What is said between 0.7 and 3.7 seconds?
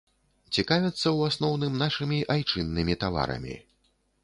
ў асноўным нашымі айчыннымі таварамі.